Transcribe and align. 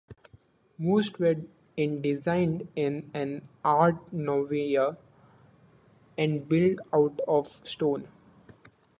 Most 0.79 1.19
were 1.19 1.35
in 1.77 2.01
designed 2.01 2.67
in 2.75 3.11
an 3.13 3.47
Art 3.63 4.11
Nouveau 4.11 4.97
and 6.17 6.49
built 6.49 6.79
out 6.91 7.19
of 7.27 7.45
stone. 7.45 8.07